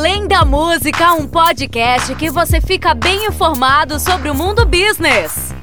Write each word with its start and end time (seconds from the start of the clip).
Além 0.00 0.26
da 0.26 0.46
Música, 0.46 1.12
um 1.12 1.28
podcast 1.28 2.14
que 2.14 2.30
você 2.30 2.58
fica 2.58 2.94
bem 2.94 3.26
informado 3.26 4.00
sobre 4.00 4.30
o 4.30 4.34
mundo 4.34 4.64
business. 4.64 5.54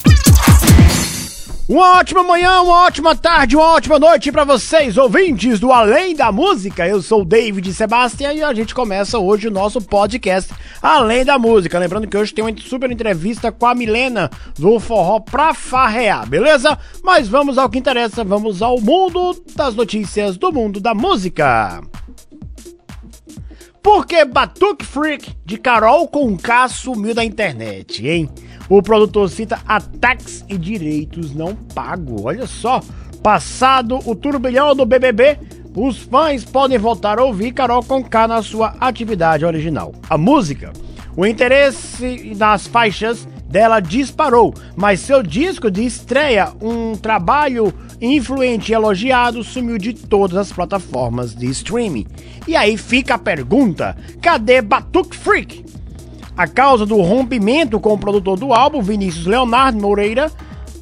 Uma 1.67 1.97
ótima 1.97 2.21
manhã, 2.21 2.61
uma 2.61 2.85
ótima 2.85 3.15
tarde, 3.15 3.55
uma 3.55 3.65
ótima 3.73 3.97
noite 3.97 4.31
para 4.31 4.43
vocês, 4.43 4.95
ouvintes 4.95 5.59
do 5.59 5.71
Além 5.71 6.15
da 6.15 6.31
Música. 6.31 6.87
Eu 6.87 7.01
sou 7.01 7.23
o 7.23 7.25
David 7.25 7.73
Sebastian 7.73 8.31
e 8.33 8.43
a 8.43 8.53
gente 8.53 8.75
começa 8.75 9.17
hoje 9.17 9.47
o 9.47 9.51
nosso 9.51 9.81
podcast 9.81 10.53
Além 10.83 11.25
da 11.25 11.39
Música. 11.39 11.79
Lembrando 11.79 12.07
que 12.07 12.15
hoje 12.15 12.31
tem 12.31 12.45
uma 12.45 12.55
super 12.57 12.91
entrevista 12.91 13.51
com 13.51 13.65
a 13.65 13.73
Milena 13.73 14.29
do 14.55 14.79
Forró 14.79 15.19
pra 15.19 15.55
Farrear, 15.55 16.29
beleza? 16.29 16.77
Mas 17.03 17.27
vamos 17.27 17.57
ao 17.57 17.71
que 17.71 17.79
interessa, 17.79 18.23
vamos 18.23 18.61
ao 18.61 18.79
mundo 18.79 19.35
das 19.55 19.73
notícias 19.73 20.37
do 20.37 20.51
mundo 20.51 20.79
da 20.79 20.93
música. 20.93 21.81
Porque 23.87 24.25
Batuque 24.25 24.85
Freak 24.85 25.33
de 25.45 25.57
Carol 25.57 26.09
Conká 26.09 26.67
sumiu 26.67 27.15
da 27.15 27.23
internet, 27.23 28.05
hein? 28.05 28.29
O 28.67 28.83
produtor 28.83 29.29
cita 29.29 29.61
ataques 29.65 30.43
e 30.49 30.57
direitos 30.57 31.33
não 31.33 31.55
pagos. 31.55 32.21
Olha 32.25 32.45
só, 32.45 32.81
passado 33.23 33.97
o 34.05 34.13
turbilhão 34.13 34.75
do 34.75 34.85
BBB, 34.85 35.39
os 35.73 35.99
fãs 35.99 36.43
podem 36.43 36.77
voltar 36.77 37.17
a 37.17 37.23
ouvir 37.23 37.53
Carol 37.53 37.81
Conká 37.81 38.27
na 38.27 38.43
sua 38.43 38.75
atividade 38.81 39.45
original. 39.45 39.93
A 40.09 40.17
música, 40.17 40.73
o 41.15 41.25
interesse 41.25 42.35
nas 42.35 42.67
faixas 42.67 43.25
dela 43.47 43.79
disparou, 43.79 44.53
mas 44.75 44.99
seu 44.99 45.23
disco 45.23 45.71
de 45.71 45.85
estreia, 45.85 46.51
um 46.61 46.91
trabalho 46.97 47.73
influente 48.01 48.71
e 48.71 48.75
elogiado, 48.75 49.43
sumiu 49.43 49.77
de 49.77 49.93
todas 49.93 50.37
as 50.37 50.51
plataformas 50.51 51.35
de 51.35 51.47
streaming. 51.47 52.07
E 52.47 52.55
aí 52.55 52.77
fica 52.77 53.15
a 53.15 53.19
pergunta: 53.19 53.97
cadê 54.21 54.61
Batuque 54.61 55.15
Freak? 55.15 55.65
A 56.35 56.47
causa 56.47 56.85
do 56.85 57.01
rompimento 57.01 57.79
com 57.79 57.93
o 57.93 57.97
produtor 57.97 58.37
do 58.37 58.53
álbum, 58.53 58.81
Vinícius 58.81 59.25
Leonardo 59.25 59.81
Moreira, 59.81 60.31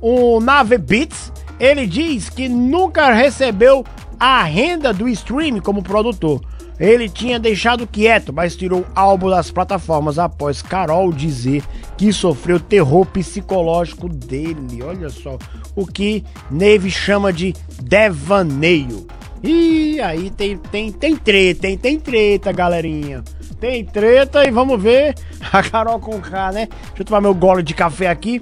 o 0.01 0.39
Nave 0.41 0.77
Beats, 0.77 1.31
ele 1.59 1.87
diz 1.87 2.29
que 2.29 2.49
nunca 2.49 3.13
recebeu 3.13 3.85
a 4.19 4.43
renda 4.43 4.93
do 4.93 5.07
streaming 5.07 5.61
como 5.61 5.81
produtor. 5.81 6.41
Ele 6.79 7.07
tinha 7.07 7.39
deixado 7.39 7.87
quieto, 7.87 8.33
mas 8.33 8.55
tirou 8.55 8.85
álbum 8.93 9.29
das 9.29 9.49
plataformas 9.49 10.19
após 10.19 10.61
Carol 10.61 11.11
dizer 11.11 11.63
que 11.97 12.11
sofreu 12.11 12.59
terror 12.59 13.05
psicológico 13.05 14.09
dele. 14.09 14.83
Olha 14.83 15.09
só 15.09 15.37
o 15.75 15.85
que 15.85 16.23
Neve 16.51 16.91
chama 16.91 17.31
de 17.31 17.53
devaneio. 17.81 19.07
E 19.41 20.01
aí 20.01 20.29
tem, 20.31 20.57
tem, 20.57 20.91
tem 20.91 21.15
treta, 21.15 21.61
tem, 21.61 21.77
tem 21.77 21.99
treta, 21.99 22.51
galerinha. 22.51 23.23
Tem 23.59 23.85
treta 23.85 24.43
e 24.45 24.51
vamos 24.51 24.81
ver 24.81 25.15
a 25.53 25.63
Carol 25.63 25.99
com 25.99 26.19
K, 26.19 26.51
né? 26.51 26.67
Deixa 26.67 27.01
eu 27.01 27.05
tomar 27.05 27.21
meu 27.21 27.33
gole 27.33 27.63
de 27.63 27.73
café 27.73 28.07
aqui. 28.07 28.41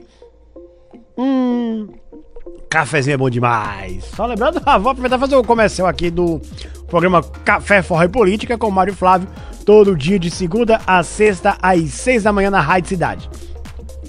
Hum, 1.18 1.90
cafezinho 2.70 3.14
é 3.14 3.18
bom 3.18 3.30
demais. 3.30 4.06
Só 4.16 4.26
lembrando, 4.26 4.62
ah, 4.66 4.80
vou 4.80 4.92
aproveitar 4.92 5.18
e 5.18 5.20
fazer 5.20 5.36
o 5.36 5.42
um 5.42 5.44
comercial 5.44 5.88
aqui 5.88 6.10
do 6.10 6.42
programa 6.88 7.22
Café 7.44 7.82
Forró 7.82 8.04
e 8.04 8.10
Política 8.10 8.58
com 8.58 8.70
Mário 8.70 8.96
Flávio, 8.96 9.28
todo 9.66 9.96
dia 9.96 10.20
de 10.20 10.30
segunda 10.30 10.82
a 10.86 11.04
sexta, 11.04 11.58
às 11.62 11.92
seis 11.92 12.24
da 12.24 12.34
manhã 12.34 12.50
na 12.50 12.60
Rádio 12.60 12.90
Cidade. 12.90 13.30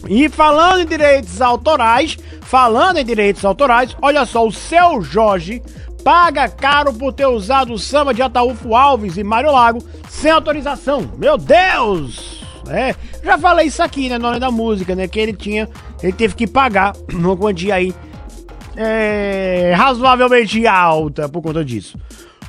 E 0.08 0.28
falando 0.28 0.80
em 0.80 0.86
direitos 0.86 1.40
autorais, 1.40 2.18
falando 2.42 2.98
em 2.98 3.04
direitos 3.04 3.44
autorais, 3.44 3.96
olha 4.02 4.26
só, 4.26 4.46
o 4.46 4.52
seu 4.52 5.00
Jorge 5.00 5.62
paga 6.04 6.48
caro 6.48 6.92
por 6.92 7.12
ter 7.12 7.26
usado 7.26 7.72
o 7.72 7.78
samba 7.78 8.12
de 8.12 8.20
Ataúfo 8.20 8.74
Alves 8.74 9.16
e 9.16 9.24
Mário 9.24 9.50
Lago 9.50 9.82
sem 10.08 10.30
autorização. 10.30 11.10
Meu 11.16 11.38
Deus! 11.38 12.44
É, 12.68 12.94
já 13.22 13.38
falei 13.38 13.66
isso 13.66 13.82
aqui, 13.82 14.08
né, 14.08 14.18
na 14.18 14.28
hora 14.28 14.40
da 14.40 14.50
música, 14.50 14.94
né, 14.94 15.06
que 15.06 15.20
ele 15.20 15.32
tinha, 15.32 15.68
ele 16.02 16.12
teve 16.12 16.34
que 16.34 16.46
pagar 16.46 16.94
uma 17.12 17.36
quantia 17.36 17.74
aí 17.74 17.94
é, 18.76 19.72
razoavelmente 19.76 20.66
alta 20.66 21.28
por 21.28 21.42
conta 21.42 21.64
disso. 21.64 21.98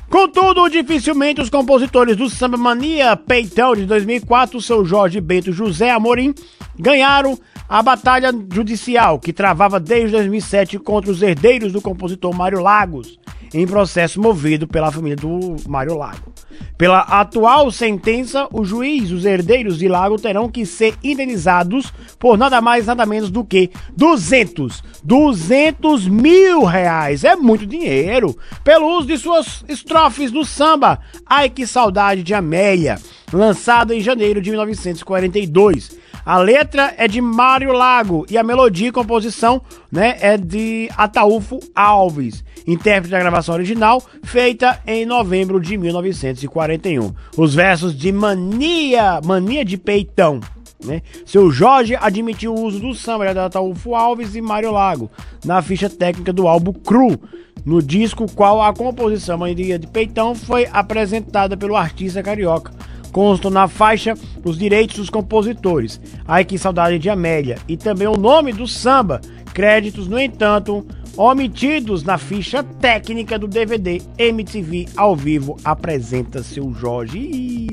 Contudo, 0.08 0.68
dificilmente 0.68 1.40
os 1.40 1.50
compositores 1.50 2.16
do 2.16 2.30
Samba 2.30 2.56
Mania 2.56 3.16
Peitão 3.16 3.74
de 3.74 3.84
2004, 3.86 4.60
seu 4.60 4.84
Jorge 4.84 5.20
Bento 5.20 5.50
José 5.50 5.90
Amorim, 5.90 6.32
ganharam 6.78 7.36
a 7.68 7.82
batalha 7.82 8.32
judicial 8.52 9.18
que 9.18 9.32
travava 9.32 9.80
desde 9.80 10.12
2007 10.12 10.78
contra 10.78 11.10
os 11.10 11.22
herdeiros 11.22 11.72
do 11.72 11.82
compositor 11.82 12.32
Mário 12.32 12.60
Lagos, 12.60 13.18
em 13.52 13.66
processo 13.66 14.20
movido 14.20 14.66
pela 14.66 14.92
família 14.92 15.16
do 15.16 15.56
Mário 15.68 15.96
Lago. 15.96 16.32
Pela 16.78 17.00
atual 17.00 17.70
sentença, 17.70 18.46
o 18.52 18.64
juiz 18.64 19.10
os 19.10 19.24
herdeiros 19.24 19.78
de 19.78 19.88
Lago 19.88 20.18
terão 20.18 20.48
que 20.48 20.66
ser 20.66 20.94
indenizados 21.02 21.92
por 22.18 22.36
nada 22.36 22.60
mais 22.60 22.86
nada 22.86 23.06
menos 23.06 23.30
do 23.30 23.44
que 23.44 23.70
200, 23.96 24.82
200 25.02 26.06
mil 26.06 26.64
reais. 26.64 27.24
É 27.24 27.34
muito 27.34 27.66
dinheiro 27.66 28.36
pelo 28.62 28.86
uso 28.98 29.06
de 29.06 29.16
suas 29.16 29.64
estrofes 29.68 30.30
no 30.30 30.44
samba. 30.44 31.00
Ai 31.24 31.48
que 31.48 31.66
saudade 31.66 32.22
de 32.22 32.34
Amélia, 32.34 33.00
lançado 33.32 33.92
em 33.92 34.00
janeiro 34.00 34.40
de 34.40 34.50
1942. 34.50 36.05
A 36.26 36.38
letra 36.38 36.92
é 36.98 37.06
de 37.06 37.20
Mário 37.20 37.72
Lago 37.72 38.26
e 38.28 38.36
a 38.36 38.42
melodia 38.42 38.88
e 38.88 38.92
composição 38.92 39.62
né, 39.92 40.16
é 40.20 40.36
de 40.36 40.90
Ataúfo 40.96 41.60
Alves, 41.72 42.42
intérprete 42.66 43.12
da 43.12 43.20
gravação 43.20 43.54
original, 43.54 44.02
feita 44.24 44.82
em 44.84 45.06
novembro 45.06 45.60
de 45.60 45.78
1941. 45.78 47.14
Os 47.36 47.54
versos 47.54 47.96
de 47.96 48.10
Mania, 48.10 49.20
Mania 49.24 49.64
de 49.64 49.76
Peitão. 49.76 50.40
Né? 50.84 51.00
Seu 51.24 51.48
Jorge 51.48 51.94
admitiu 51.94 52.52
o 52.52 52.60
uso 52.60 52.80
do 52.80 52.92
samba 52.92 53.32
de 53.32 53.38
Ataúfo 53.38 53.94
Alves 53.94 54.34
e 54.34 54.40
Mário 54.40 54.72
Lago 54.72 55.08
na 55.44 55.62
ficha 55.62 55.88
técnica 55.88 56.32
do 56.32 56.48
álbum 56.48 56.72
Cru, 56.72 57.20
no 57.64 57.80
disco 57.80 58.26
qual 58.34 58.60
a 58.60 58.74
composição 58.74 59.38
Mania 59.38 59.78
de 59.78 59.86
Peitão 59.86 60.34
foi 60.34 60.66
apresentada 60.72 61.56
pelo 61.56 61.76
artista 61.76 62.20
carioca 62.20 62.72
constam 63.16 63.50
na 63.50 63.66
faixa 63.66 64.12
os 64.44 64.58
direitos 64.58 64.96
dos 64.96 65.08
compositores, 65.08 65.98
Ai 66.28 66.44
Que 66.44 66.58
Saudade 66.58 66.98
de 66.98 67.08
Amélia, 67.08 67.56
e 67.66 67.74
também 67.74 68.06
o 68.06 68.14
nome 68.14 68.52
do 68.52 68.68
samba. 68.68 69.22
Créditos, 69.54 70.06
no 70.06 70.20
entanto, 70.20 70.86
omitidos 71.16 72.02
na 72.02 72.18
ficha 72.18 72.62
técnica 72.62 73.38
do 73.38 73.48
DVD 73.48 74.02
MTV 74.18 74.88
ao 74.94 75.16
vivo 75.16 75.56
apresenta 75.64 76.42
seu 76.42 76.70
Jorge. 76.74 77.68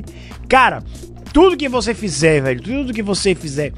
Cara, 0.47 0.81
tudo 1.33 1.57
que 1.57 1.67
você 1.67 1.93
fizer, 1.93 2.41
velho, 2.41 2.61
tudo 2.61 2.93
que 2.93 3.03
você 3.03 3.35
fizer, 3.35 3.73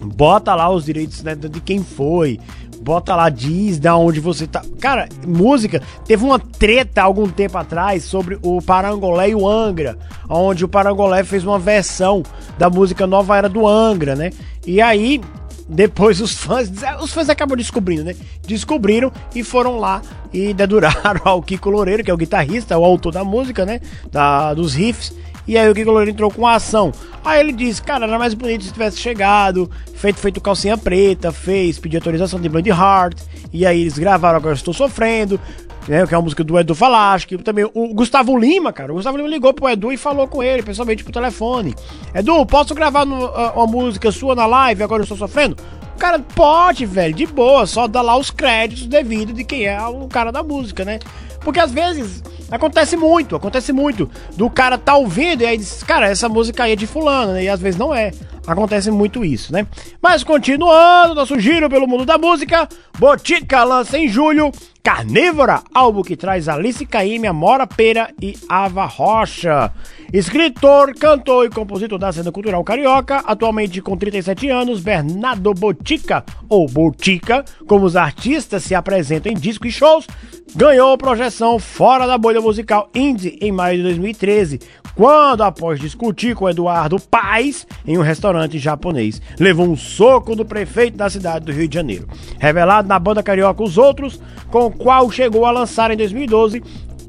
bota 0.00 0.54
lá 0.54 0.70
os 0.70 0.84
direitos 0.84 1.24
né, 1.24 1.34
de 1.34 1.60
quem 1.60 1.82
foi, 1.82 2.38
bota 2.84 3.16
lá, 3.16 3.30
diz 3.30 3.78
da 3.78 3.96
onde 3.96 4.20
você 4.20 4.46
tá. 4.46 4.62
Cara, 4.78 5.08
música, 5.26 5.82
teve 6.04 6.22
uma 6.22 6.38
treta 6.38 7.02
algum 7.02 7.26
tempo 7.26 7.56
atrás 7.56 8.04
sobre 8.04 8.38
o 8.42 8.60
Parangolé 8.60 9.30
e 9.30 9.34
o 9.34 9.48
Angra, 9.48 9.96
onde 10.28 10.66
o 10.66 10.68
Parangolé 10.68 11.24
fez 11.24 11.44
uma 11.44 11.58
versão 11.58 12.22
da 12.58 12.68
música 12.68 13.06
Nova 13.06 13.38
Era 13.38 13.48
do 13.48 13.66
Angra, 13.66 14.14
né? 14.14 14.30
E 14.66 14.82
aí, 14.82 15.18
depois 15.66 16.20
os 16.20 16.34
fãs, 16.34 16.70
os 17.00 17.10
fãs 17.10 17.30
acabam 17.30 17.56
descobrindo, 17.56 18.04
né? 18.04 18.14
Descobriram 18.46 19.10
e 19.34 19.42
foram 19.42 19.78
lá 19.78 20.02
e 20.30 20.52
deduraram 20.52 21.22
ao 21.24 21.42
Kiko 21.42 21.70
Loureiro, 21.70 22.04
que 22.04 22.10
é 22.10 22.14
o 22.14 22.18
guitarrista, 22.18 22.76
o 22.76 22.84
autor 22.84 23.12
da 23.12 23.24
música, 23.24 23.64
né? 23.64 23.80
Da, 24.12 24.52
dos 24.52 24.74
riffs 24.74 25.14
e 25.46 25.58
aí 25.58 25.68
o 25.70 25.74
Kiko 25.74 25.90
Loureiro 25.90 26.10
entrou 26.10 26.30
com 26.30 26.46
a 26.46 26.54
ação. 26.54 26.92
Aí 27.24 27.40
ele 27.40 27.52
disse, 27.52 27.82
cara, 27.82 28.06
era 28.06 28.18
mais 28.18 28.34
bonito 28.34 28.64
se 28.64 28.72
tivesse 28.72 28.98
chegado, 28.98 29.70
feito 29.94 30.18
feito 30.18 30.40
calcinha 30.40 30.76
preta, 30.76 31.32
fez, 31.32 31.78
pediu 31.78 31.98
autorização 31.98 32.40
de 32.40 32.48
Blind 32.48 32.66
Heart. 32.66 33.20
E 33.52 33.66
aí 33.66 33.80
eles 33.80 33.98
gravaram 33.98 34.36
Agora 34.36 34.54
Estou 34.54 34.74
Sofrendo, 34.74 35.40
né, 35.86 36.06
que 36.06 36.14
é 36.14 36.16
uma 36.16 36.24
música 36.24 36.42
do 36.42 36.58
Edu 36.58 36.74
Falaschi. 36.74 37.38
Também 37.38 37.68
o 37.72 37.94
Gustavo 37.94 38.36
Lima, 38.36 38.72
cara. 38.72 38.92
O 38.92 38.96
Gustavo 38.96 39.16
Lima 39.16 39.28
ligou 39.28 39.52
pro 39.54 39.68
Edu 39.68 39.92
e 39.92 39.96
falou 39.96 40.26
com 40.26 40.42
ele, 40.42 40.62
pessoalmente, 40.62 41.04
por 41.04 41.12
telefone. 41.12 41.74
Edu, 42.14 42.44
posso 42.46 42.74
gravar 42.74 43.04
no, 43.04 43.26
uma 43.52 43.66
música 43.66 44.10
sua 44.10 44.34
na 44.34 44.46
live, 44.46 44.82
Agora 44.82 45.02
Estou 45.02 45.16
Sofrendo? 45.16 45.56
Cara, 45.98 46.18
pode, 46.18 46.84
velho, 46.84 47.14
de 47.14 47.26
boa, 47.26 47.66
só 47.66 47.86
dá 47.86 48.02
lá 48.02 48.16
os 48.16 48.30
créditos 48.30 48.86
devidos 48.86 49.34
de 49.34 49.44
quem 49.44 49.64
é 49.66 49.80
o 49.86 50.08
cara 50.08 50.30
da 50.30 50.42
música, 50.42 50.84
né? 50.84 50.98
Porque 51.40 51.60
às 51.60 51.72
vezes 51.72 52.22
acontece 52.50 52.96
muito, 52.96 53.36
acontece 53.36 53.72
muito. 53.72 54.10
Do 54.36 54.50
cara 54.50 54.78
tá 54.78 54.96
ouvindo 54.96 55.42
e 55.42 55.46
aí 55.46 55.56
diz, 55.56 55.82
cara, 55.82 56.08
essa 56.08 56.28
música 56.28 56.64
aí 56.64 56.72
é 56.72 56.76
de 56.76 56.86
fulano, 56.86 57.32
né? 57.32 57.44
E 57.44 57.48
às 57.48 57.60
vezes 57.60 57.78
não 57.78 57.94
é. 57.94 58.12
Acontece 58.46 58.90
muito 58.90 59.24
isso, 59.24 59.52
né? 59.52 59.66
Mas 60.02 60.22
continuando 60.22 61.14
nosso 61.14 61.38
giro 61.38 61.68
pelo 61.68 61.86
mundo 61.86 62.04
da 62.04 62.18
música, 62.18 62.68
Botica 62.98 63.64
lança 63.64 63.98
em 63.98 64.06
julho 64.08 64.52
Carnívora, 64.84 65.62
álbum 65.72 66.02
que 66.02 66.14
traz 66.14 66.46
Alice 66.46 66.84
Caymmi, 66.84 67.30
Mora 67.30 67.66
Pera 67.66 68.12
e 68.20 68.36
Ava 68.50 68.84
Rocha. 68.84 69.72
Escritor, 70.12 70.92
cantor 70.94 71.46
e 71.46 71.50
compositor 71.50 71.98
da 71.98 72.12
cena 72.12 72.30
cultural 72.30 72.62
carioca, 72.62 73.20
atualmente 73.20 73.80
com 73.80 73.96
37 73.96 74.50
anos, 74.50 74.80
Bernardo 74.80 75.54
Botica, 75.54 76.22
ou 76.50 76.68
Botica, 76.68 77.46
como 77.66 77.86
os 77.86 77.96
artistas 77.96 78.62
se 78.62 78.74
apresentam 78.74 79.32
em 79.32 79.36
discos 79.36 79.70
e 79.70 79.72
shows, 79.72 80.06
ganhou 80.54 80.98
projeção 80.98 81.58
fora 81.58 82.06
da 82.06 82.18
bolha 82.18 82.42
musical 82.42 82.90
indie 82.94 83.38
em 83.40 83.50
maio 83.50 83.78
de 83.78 83.84
2013, 83.84 84.60
quando, 84.94 85.42
após 85.42 85.80
discutir 85.80 86.34
com 86.34 86.48
Eduardo 86.48 87.00
Paes 87.00 87.66
em 87.86 87.98
um 87.98 88.02
restaurante 88.02 88.58
japonês, 88.58 89.20
levou 89.38 89.68
um 89.68 89.76
soco 89.76 90.36
do 90.36 90.44
prefeito 90.44 90.96
da 90.96 91.10
cidade 91.10 91.44
do 91.44 91.52
Rio 91.52 91.68
de 91.68 91.74
Janeiro. 91.74 92.08
Revelado 92.38 92.88
na 92.88 92.98
banda 92.98 93.22
carioca 93.22 93.62
Os 93.62 93.76
Outros, 93.76 94.20
com 94.50 94.66
o 94.66 94.70
qual 94.70 95.10
chegou 95.10 95.44
a 95.44 95.50
lançar 95.50 95.90
em 95.90 95.96
2012 95.96 96.62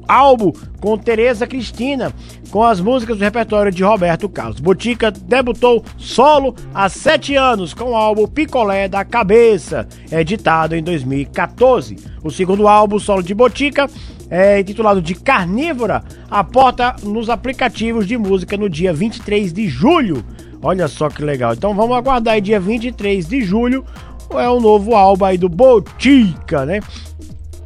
álbum 0.08 0.52
com 0.80 0.96
Tereza 0.96 1.46
Cristina, 1.46 2.12
com 2.50 2.62
as 2.62 2.80
músicas 2.80 3.18
do 3.18 3.24
repertório 3.24 3.72
de 3.72 3.82
Roberto 3.82 4.28
Carlos. 4.28 4.60
Botica 4.60 5.10
debutou 5.10 5.84
solo 5.96 6.54
há 6.72 6.88
sete 6.88 7.34
anos 7.34 7.74
com 7.74 7.90
o 7.90 7.96
álbum 7.96 8.26
Picolé 8.26 8.88
da 8.88 9.04
Cabeça, 9.04 9.86
editado 10.10 10.76
em 10.76 10.82
2014. 10.82 11.96
O 12.22 12.30
segundo 12.30 12.68
álbum 12.68 12.98
solo 12.98 13.22
de 13.22 13.34
Botica 13.34 13.88
é 14.30 14.60
intitulado 14.60 15.00
de 15.00 15.14
Carnívora, 15.14 16.02
aporta 16.30 16.96
nos 17.02 17.30
aplicativos 17.30 18.06
de 18.06 18.16
música 18.16 18.56
no 18.56 18.68
dia 18.68 18.92
23 18.92 19.52
de 19.52 19.68
julho. 19.68 20.24
Olha 20.62 20.88
só 20.88 21.08
que 21.08 21.22
legal. 21.22 21.54
Então 21.54 21.74
vamos 21.74 21.96
aguardar 21.96 22.34
aí 22.34 22.40
dia 22.40 22.58
23 22.58 23.26
de 23.26 23.42
julho. 23.42 23.84
É 24.32 24.48
o 24.48 24.60
novo 24.60 24.94
álbum 24.94 25.24
aí 25.24 25.38
do 25.38 25.48
Botica, 25.48 26.66
né? 26.66 26.80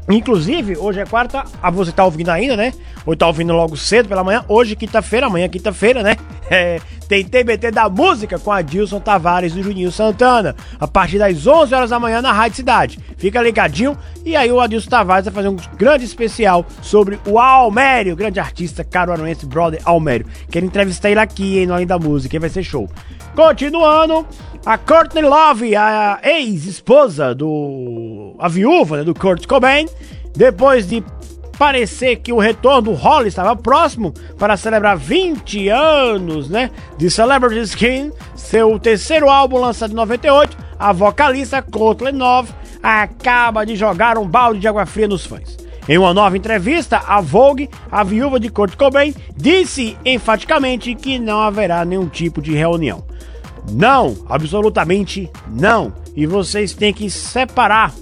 Inclusive, 0.08 0.76
hoje 0.76 1.00
é 1.00 1.06
quarta, 1.06 1.44
a 1.62 1.70
você 1.70 1.92
tá 1.92 2.04
ouvindo 2.04 2.30
ainda, 2.30 2.56
né? 2.56 2.72
Ou 3.06 3.16
tá 3.16 3.26
ouvindo 3.26 3.52
logo 3.52 3.76
cedo 3.76 4.08
pela 4.08 4.24
manhã. 4.24 4.44
Hoje, 4.48 4.74
quinta-feira, 4.74 5.26
amanhã, 5.26 5.48
quinta-feira, 5.48 6.02
né? 6.02 6.16
É, 6.52 6.80
tem 7.10 7.24
TBT 7.24 7.72
da 7.72 7.88
música 7.88 8.38
com 8.38 8.52
a 8.52 8.62
Dilson 8.62 9.00
Tavares 9.00 9.56
e 9.56 9.62
Juninho 9.64 9.90
Santana, 9.90 10.54
a 10.78 10.86
partir 10.86 11.18
das 11.18 11.44
11 11.44 11.74
horas 11.74 11.90
da 11.90 11.98
manhã 11.98 12.22
na 12.22 12.32
Rádio 12.32 12.58
Cidade. 12.58 13.00
Fica 13.16 13.42
ligadinho 13.42 13.98
e 14.24 14.36
aí 14.36 14.52
o 14.52 14.60
Adilson 14.60 14.88
Tavares 14.88 15.24
vai 15.24 15.34
fazer 15.34 15.48
um 15.48 15.56
grande 15.76 16.04
especial 16.04 16.64
sobre 16.80 17.18
o 17.26 17.36
Almério, 17.36 18.14
grande 18.14 18.38
artista 18.38 18.84
caruaruense, 18.84 19.44
brother 19.44 19.80
Almério. 19.84 20.24
Quero 20.52 20.64
entrevistar 20.64 21.10
ele 21.10 21.18
aqui, 21.18 21.58
hein, 21.58 21.66
no 21.66 21.74
Além 21.74 21.84
da 21.84 21.98
Música, 21.98 22.38
vai 22.38 22.48
ser 22.48 22.62
show. 22.62 22.88
Continuando, 23.34 24.24
a 24.64 24.78
Courtney 24.78 25.24
Love, 25.24 25.74
a 25.74 26.20
ex-esposa 26.22 27.34
do. 27.34 28.36
a 28.38 28.46
viúva 28.46 28.98
né, 28.98 29.02
do 29.04 29.16
Kurt 29.16 29.48
Cobain, 29.48 29.88
depois 30.36 30.86
de 30.86 31.02
parecer 31.60 32.16
que 32.16 32.32
o 32.32 32.38
retorno 32.38 32.80
do 32.80 32.92
Holly 32.92 33.28
estava 33.28 33.54
próximo 33.54 34.14
para 34.38 34.56
celebrar 34.56 34.96
20 34.96 35.68
anos, 35.68 36.48
né, 36.48 36.70
de 36.96 37.10
Celebrity 37.10 37.60
Skin, 37.60 38.12
seu 38.34 38.78
terceiro 38.78 39.28
álbum 39.28 39.58
lançado 39.58 39.90
em 39.90 39.94
98, 39.94 40.56
a 40.78 40.90
vocalista 40.90 41.60
Courtney 41.60 42.12
Love 42.12 42.50
acaba 42.82 43.66
de 43.66 43.76
jogar 43.76 44.16
um 44.16 44.26
balde 44.26 44.58
de 44.58 44.68
água 44.68 44.86
fria 44.86 45.06
nos 45.06 45.26
fãs. 45.26 45.58
Em 45.86 45.98
uma 45.98 46.14
nova 46.14 46.34
entrevista, 46.34 47.02
a 47.06 47.20
Vogue, 47.20 47.68
a 47.92 48.02
viúva 48.02 48.40
de 48.40 48.48
Kurt 48.48 48.74
Cobain, 48.74 49.14
disse 49.36 49.98
enfaticamente 50.02 50.94
que 50.94 51.18
não 51.18 51.42
haverá 51.42 51.84
nenhum 51.84 52.08
tipo 52.08 52.40
de 52.40 52.54
reunião. 52.54 53.04
Não, 53.70 54.16
absolutamente 54.30 55.28
não. 55.46 55.92
E 56.16 56.24
vocês 56.24 56.72
têm 56.72 56.94
que 56.94 57.10
separar 57.10 57.92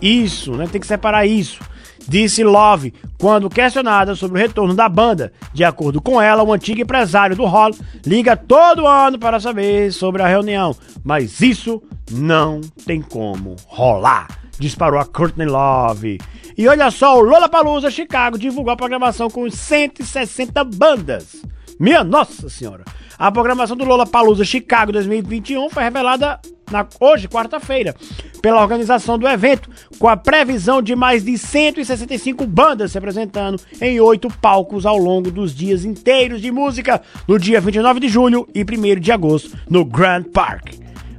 isso, 0.00 0.52
né? 0.52 0.68
Tem 0.70 0.80
que 0.80 0.86
separar 0.86 1.26
isso. 1.26 1.69
Disse 2.10 2.42
Love 2.42 2.92
quando 3.20 3.48
questionada 3.48 4.16
sobre 4.16 4.36
o 4.36 4.42
retorno 4.42 4.74
da 4.74 4.88
banda. 4.88 5.32
De 5.52 5.62
acordo 5.62 6.02
com 6.02 6.20
ela, 6.20 6.42
o 6.42 6.52
antigo 6.52 6.80
empresário 6.80 7.36
do 7.36 7.44
Hall 7.44 7.70
liga 8.04 8.36
todo 8.36 8.84
ano 8.84 9.16
para 9.16 9.38
saber 9.38 9.92
sobre 9.92 10.20
a 10.20 10.26
reunião, 10.26 10.74
mas 11.04 11.40
isso 11.40 11.80
não 12.10 12.60
tem 12.84 13.00
como 13.00 13.54
rolar. 13.68 14.26
Disparou 14.58 14.98
a 14.98 15.04
Courtney 15.04 15.46
Love. 15.46 16.18
E 16.58 16.66
olha 16.66 16.90
só, 16.90 17.16
o 17.16 17.22
Lollapalooza 17.22 17.92
Chicago 17.92 18.36
divulgou 18.36 18.72
a 18.72 18.76
programação 18.76 19.30
com 19.30 19.48
160 19.48 20.64
bandas. 20.64 21.36
Minha 21.78 22.02
Nossa 22.02 22.48
Senhora! 22.48 22.82
A 23.20 23.30
programação 23.30 23.76
do 23.76 23.84
Lola 23.84 24.06
Palusa 24.06 24.44
Chicago 24.44 24.92
2021 24.92 25.68
foi 25.68 25.82
revelada 25.82 26.40
na, 26.70 26.86
hoje, 27.00 27.28
quarta-feira, 27.28 27.94
pela 28.40 28.60
organização 28.60 29.18
do 29.18 29.28
evento, 29.28 29.68
com 29.98 30.08
a 30.08 30.16
previsão 30.16 30.80
de 30.80 30.94
mais 30.94 31.24
de 31.24 31.36
165 31.36 32.46
bandas 32.46 32.92
se 32.92 32.98
apresentando 32.98 33.60
em 33.80 34.00
oito 34.00 34.28
palcos 34.40 34.86
ao 34.86 34.96
longo 34.96 35.30
dos 35.30 35.54
dias 35.54 35.84
inteiros 35.84 36.40
de 36.40 36.50
música, 36.50 37.02
no 37.26 37.38
dia 37.38 37.60
29 37.60 38.00
de 38.00 38.08
julho 38.08 38.48
e 38.54 38.62
1 38.62 39.00
de 39.00 39.12
agosto, 39.12 39.56
no 39.68 39.84
Grand 39.84 40.24
Park. 40.24 40.74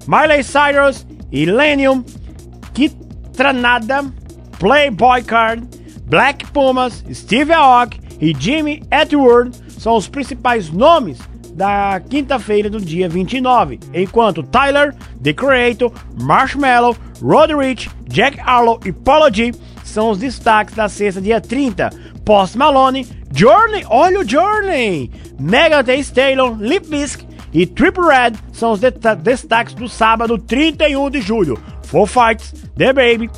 Miley 0.07 0.43
Cyrus, 0.43 1.05
Illenium, 1.31 2.03
Kitranada, 2.73 4.11
Playboy 4.57 5.23
Card, 5.23 5.67
Black 6.05 6.45
Pumas, 6.51 7.03
Steve 7.13 7.53
Aoki 7.53 7.99
e 8.19 8.35
Jimmy 8.37 8.83
Edward 8.91 9.55
são 9.69 9.95
os 9.95 10.07
principais 10.07 10.69
nomes 10.69 11.19
da 11.61 12.01
quinta-feira 12.09 12.71
do 12.71 12.81
dia 12.81 13.07
29, 13.07 13.79
enquanto 13.93 14.41
Tyler, 14.41 14.95
The 15.21 15.31
Creator, 15.31 15.91
Marshmallow, 16.19 16.97
Rodrich, 17.21 17.87
Jack 18.07 18.39
Harlow 18.39 18.79
e 18.83 18.91
Paulo 18.91 19.31
G 19.31 19.51
são 19.83 20.09
os 20.09 20.17
destaques 20.17 20.73
da 20.73 20.89
sexta, 20.89 21.21
dia 21.21 21.39
30. 21.39 21.91
Post 22.25 22.57
Malone, 22.57 23.07
Journey, 23.31 23.85
olha 23.87 24.21
o 24.21 24.27
Journey, 24.27 25.11
Megan 25.39 25.83
Thee 25.83 25.99
Stallion, 25.99 26.55
Lip 26.55 26.87
Bisc 26.89 27.21
e 27.53 27.67
Triple 27.67 28.07
Red 28.07 28.31
são 28.51 28.71
os 28.71 28.79
destaques 28.79 29.75
do 29.75 29.87
sábado, 29.87 30.39
31 30.39 31.11
de 31.11 31.21
julho. 31.21 31.61
Four 31.83 32.07
Fights, 32.07 32.55
The 32.75 32.91
Baby, 32.91 33.29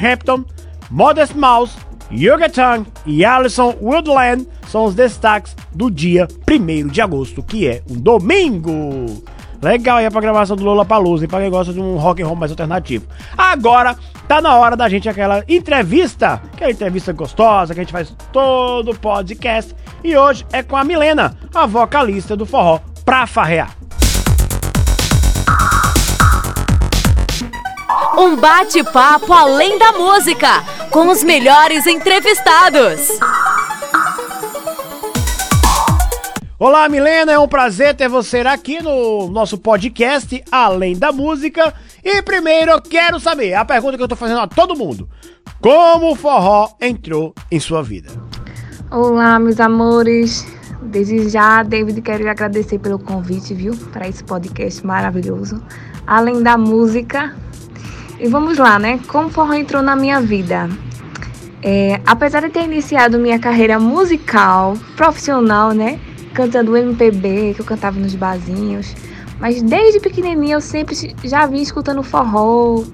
Hampton, 0.00 0.44
Modest 0.88 1.34
Mouse, 1.34 1.76
Yoga 2.14 2.48
Tang 2.48 2.86
e 3.06 3.24
Alison 3.24 3.74
Woodland 3.80 4.46
são 4.68 4.84
os 4.84 4.94
destaques 4.94 5.56
do 5.72 5.90
dia 5.90 6.28
1 6.48 6.88
de 6.88 7.00
agosto, 7.00 7.42
que 7.42 7.66
é 7.66 7.82
um 7.90 7.94
domingo. 7.94 9.22
Legal 9.62 9.98
aí 9.98 10.06
a 10.06 10.10
programação 10.10 10.56
do 10.56 10.64
Lola 10.64 10.84
Palusa, 10.84 11.26
para 11.26 11.40
quem 11.40 11.50
gosta 11.50 11.72
de 11.72 11.80
um 11.80 11.96
rock 11.96 12.22
and 12.22 12.26
roll 12.26 12.36
mais 12.36 12.50
alternativo. 12.50 13.06
Agora 13.38 13.96
tá 14.28 14.40
na 14.40 14.56
hora 14.56 14.76
da 14.76 14.88
gente 14.88 15.08
aquela 15.08 15.42
entrevista, 15.48 16.42
aquela 16.52 16.70
entrevista 16.70 17.12
gostosa 17.12 17.72
que 17.72 17.80
a 17.80 17.82
gente 17.82 17.92
faz 17.92 18.14
todo 18.32 18.94
podcast. 18.94 19.74
E 20.04 20.16
hoje 20.16 20.44
é 20.52 20.62
com 20.62 20.76
a 20.76 20.84
Milena, 20.84 21.36
a 21.54 21.64
vocalista 21.64 22.36
do 22.36 22.44
forró 22.44 22.80
Pra 23.04 23.26
Farrear. 23.26 23.70
Um 28.18 28.36
bate-papo 28.36 29.32
além 29.32 29.78
da 29.78 29.92
música, 29.92 30.62
com 30.92 31.08
os 31.08 31.24
melhores 31.24 31.86
entrevistados. 31.86 33.18
Olá, 36.58 36.86
Milena, 36.86 37.32
é 37.32 37.38
um 37.38 37.48
prazer 37.48 37.96
ter 37.96 38.10
você 38.10 38.40
aqui 38.40 38.82
no 38.82 39.28
nosso 39.28 39.56
podcast 39.56 40.44
Além 40.52 40.96
da 40.96 41.10
Música. 41.10 41.72
E 42.04 42.20
primeiro 42.20 42.72
eu 42.72 42.82
quero 42.82 43.18
saber, 43.18 43.54
a 43.54 43.64
pergunta 43.64 43.96
que 43.96 44.02
eu 44.02 44.08
tô 44.08 44.14
fazendo 44.14 44.40
a 44.40 44.46
todo 44.46 44.76
mundo: 44.76 45.08
como 45.62 46.12
o 46.12 46.14
forró 46.14 46.68
entrou 46.78 47.34
em 47.50 47.58
sua 47.58 47.82
vida? 47.82 48.10
Olá, 48.90 49.38
meus 49.38 49.58
amores. 49.60 50.46
Desde 50.82 51.26
já, 51.30 51.62
David, 51.62 52.02
quero 52.02 52.22
lhe 52.22 52.28
agradecer 52.28 52.78
pelo 52.78 52.98
convite, 52.98 53.54
viu, 53.54 53.74
para 53.92 54.06
esse 54.06 54.22
podcast 54.22 54.84
maravilhoso. 54.86 55.62
Além 56.06 56.42
da 56.42 56.58
música. 56.58 57.34
E 58.22 58.28
vamos 58.28 58.56
lá, 58.56 58.78
né? 58.78 59.00
Como 59.08 59.26
o 59.26 59.30
forró 59.30 59.52
entrou 59.52 59.82
na 59.82 59.96
minha 59.96 60.20
vida? 60.20 60.68
É, 61.60 62.00
apesar 62.06 62.40
de 62.42 62.50
ter 62.50 62.62
iniciado 62.62 63.18
minha 63.18 63.36
carreira 63.36 63.80
musical, 63.80 64.74
profissional, 64.96 65.72
né? 65.72 65.98
cantando 66.32 66.76
MPB, 66.76 67.54
que 67.54 67.60
eu 67.60 67.64
cantava 67.64 67.98
nos 67.98 68.14
barzinhos. 68.14 68.94
Mas 69.40 69.60
desde 69.60 69.98
pequenininha 69.98 70.54
eu 70.54 70.60
sempre 70.60 70.94
já 71.24 71.46
vim 71.46 71.60
escutando 71.60 72.00
forró. 72.02 72.84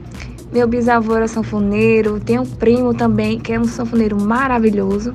Meu 0.50 0.66
bisavô 0.66 1.14
era 1.14 1.28
sanfoneiro, 1.28 2.18
tem 2.18 2.38
um 2.38 2.47
primo 2.47 2.94
também 2.94 3.38
que 3.38 3.52
é 3.52 3.61
um 3.61 3.64
sanfoneiro 3.64 4.18
maravilhoso. 4.18 5.12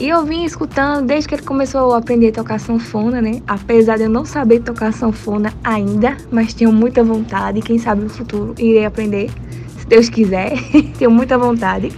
E 0.00 0.08
eu 0.08 0.24
vim 0.24 0.44
escutando 0.44 1.06
desde 1.06 1.28
que 1.28 1.34
ele 1.34 1.42
começou 1.42 1.92
a 1.92 1.98
aprender 1.98 2.28
a 2.28 2.32
tocar 2.32 2.60
sanfona, 2.60 3.20
né? 3.20 3.42
Apesar 3.46 3.96
de 3.96 4.04
eu 4.04 4.10
não 4.10 4.24
saber 4.24 4.60
tocar 4.60 4.92
sanfona 4.92 5.52
ainda, 5.64 6.16
mas 6.30 6.54
tenho 6.54 6.72
muita 6.72 7.02
vontade. 7.02 7.60
Quem 7.60 7.78
sabe 7.78 8.02
no 8.02 8.08
futuro 8.08 8.54
irei 8.58 8.84
aprender, 8.84 9.28
se 9.76 9.86
Deus 9.86 10.08
quiser. 10.08 10.52
tenho 10.98 11.10
muita 11.10 11.36
vontade. 11.36 11.92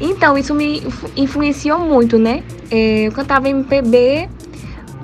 Então, 0.00 0.36
isso 0.36 0.54
me 0.54 0.82
influenciou 1.16 1.78
muito, 1.80 2.18
né? 2.18 2.42
É, 2.70 3.06
eu 3.06 3.12
cantava 3.12 3.48
MPB 3.48 4.28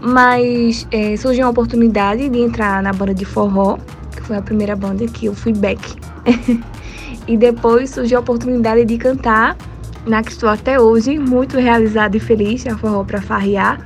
mas 0.03 0.87
é, 0.91 1.17
surgiu 1.17 1.45
uma 1.45 1.51
oportunidade 1.51 2.29
de 2.29 2.39
entrar 2.41 2.83
na 2.83 2.93
banda 2.93 3.15
de 3.15 3.25
forró, 3.25 3.79
que 4.15 4.23
foi 4.23 4.37
a 4.37 4.43
primeira 4.43 4.75
banda 4.75 5.07
que 5.07 5.27
eu 5.27 5.35
fui 5.35 5.53
back. 5.53 5.97
E 7.29 7.37
depois 7.37 7.91
surgiu 7.91 8.19
a 8.19 8.21
oportunidade 8.23 8.85
de 8.85 8.99
cantar 8.99 9.57
na 10.07 10.23
que 10.23 10.33
estou 10.33 10.49
até 10.49 10.81
hoje, 10.81 11.19
muito 11.19 11.59
realizada 11.59 12.17
e 12.17 12.21
feliz, 12.21 12.67
a 12.67 12.77
Forró 12.77 13.05
para 13.05 13.21
Farrear. 13.21 13.85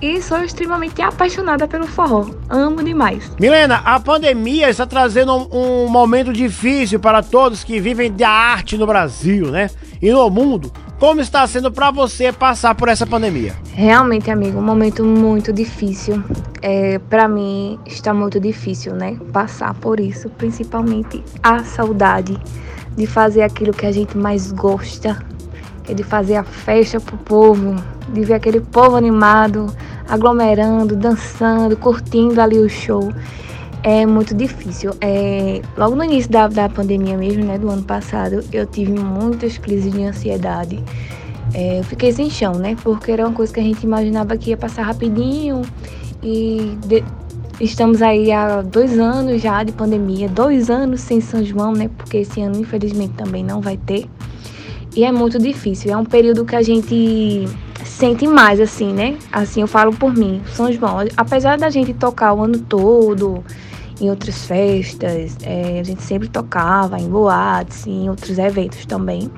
E 0.00 0.20
sou 0.20 0.44
extremamente 0.44 1.00
apaixonada 1.00 1.66
pelo 1.66 1.86
forró. 1.86 2.28
Amo 2.50 2.82
demais. 2.82 3.32
Milena, 3.40 3.76
a 3.76 3.98
pandemia 3.98 4.68
está 4.68 4.84
trazendo 4.84 5.34
um, 5.34 5.84
um 5.84 5.88
momento 5.88 6.34
difícil 6.34 7.00
para 7.00 7.22
todos 7.22 7.64
que 7.64 7.80
vivem 7.80 8.12
da 8.12 8.28
arte 8.28 8.76
no 8.76 8.86
Brasil, 8.86 9.50
né? 9.50 9.70
E 10.02 10.10
no 10.10 10.28
mundo. 10.28 10.70
Como 10.98 11.20
está 11.20 11.46
sendo 11.46 11.70
para 11.70 11.90
você 11.90 12.32
passar 12.32 12.74
por 12.74 12.88
essa 12.88 13.06
pandemia? 13.06 13.54
Realmente, 13.72 14.30
amigo, 14.30 14.58
um 14.58 14.62
momento 14.62 15.04
muito 15.04 15.52
difícil. 15.52 16.22
É, 16.60 16.98
para 16.98 17.26
mim 17.26 17.78
está 17.86 18.12
muito 18.12 18.38
difícil, 18.38 18.94
né? 18.94 19.18
Passar 19.32 19.74
por 19.74 19.98
isso, 19.98 20.28
principalmente 20.30 21.22
a 21.42 21.64
saudade 21.64 22.38
de 22.96 23.06
fazer 23.06 23.42
aquilo 23.42 23.72
que 23.72 23.84
a 23.84 23.92
gente 23.92 24.16
mais 24.16 24.50
gosta, 24.52 25.18
é 25.88 25.94
de 25.94 26.02
fazer 26.02 26.36
a 26.36 26.44
festa 26.44 27.00
pro 27.00 27.16
povo, 27.18 27.74
de 28.12 28.24
ver 28.24 28.34
aquele 28.34 28.60
povo 28.60 28.96
animado, 28.96 29.66
aglomerando, 30.08 30.96
dançando, 30.96 31.76
curtindo 31.76 32.40
ali 32.40 32.58
o 32.58 32.68
show. 32.68 33.12
É 33.82 34.04
muito 34.04 34.34
difícil. 34.34 34.92
É, 35.00 35.62
logo 35.76 35.94
no 35.94 36.04
início 36.04 36.30
da, 36.30 36.48
da 36.48 36.68
pandemia 36.68 37.16
mesmo, 37.16 37.44
né, 37.44 37.56
do 37.58 37.68
ano 37.68 37.82
passado, 37.82 38.42
eu 38.52 38.66
tive 38.66 38.92
muitas 38.92 39.58
crises 39.58 39.92
de 39.92 40.02
ansiedade. 40.02 40.82
É, 41.54 41.78
eu 41.78 41.84
fiquei 41.84 42.12
sem 42.12 42.28
chão, 42.28 42.54
né? 42.54 42.76
Porque 42.82 43.12
era 43.12 43.24
uma 43.24 43.32
coisa 43.32 43.52
que 43.52 43.60
a 43.60 43.62
gente 43.62 43.84
imaginava 43.84 44.36
que 44.36 44.50
ia 44.50 44.56
passar 44.56 44.82
rapidinho. 44.82 45.62
E 46.22 46.76
de, 46.86 47.04
estamos 47.60 48.02
aí 48.02 48.32
há 48.32 48.60
dois 48.62 48.98
anos 48.98 49.40
já 49.40 49.62
de 49.62 49.72
pandemia, 49.72 50.28
dois 50.28 50.68
anos 50.68 51.00
sem 51.00 51.20
São 51.20 51.44
João, 51.44 51.72
né? 51.72 51.88
Porque 51.96 52.18
esse 52.18 52.40
ano, 52.40 52.58
infelizmente, 52.58 53.14
também 53.14 53.44
não 53.44 53.60
vai 53.60 53.76
ter. 53.76 54.06
E 54.96 55.04
é 55.04 55.12
muito 55.12 55.38
difícil. 55.38 55.92
É 55.92 55.96
um 55.96 56.06
período 56.06 56.44
que 56.46 56.56
a 56.56 56.62
gente 56.62 57.44
sente 57.84 58.26
mais, 58.26 58.58
assim, 58.58 58.94
né? 58.94 59.18
Assim, 59.30 59.60
eu 59.60 59.66
falo 59.66 59.92
por 59.92 60.16
mim, 60.16 60.40
São 60.54 60.72
João. 60.72 60.96
Apesar 61.16 61.58
da 61.58 61.68
gente 61.68 61.92
tocar 61.92 62.32
o 62.32 62.42
ano 62.42 62.58
todo, 62.58 63.44
em 64.00 64.08
outras 64.08 64.46
festas, 64.46 65.36
é, 65.42 65.80
a 65.80 65.82
gente 65.82 66.02
sempre 66.02 66.28
tocava 66.28 66.98
em 66.98 67.08
boates, 67.08 67.86
em 67.86 68.08
outros 68.08 68.38
eventos 68.38 68.86
também. 68.86 69.30